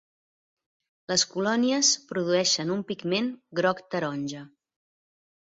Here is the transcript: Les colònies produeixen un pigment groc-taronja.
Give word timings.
Les 1.11 1.25
colònies 1.33 1.91
produeixen 2.13 2.73
un 2.77 2.83
pigment 2.93 3.29
groc-taronja. 3.61 4.43